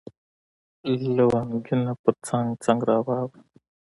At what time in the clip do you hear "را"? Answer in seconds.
2.89-2.97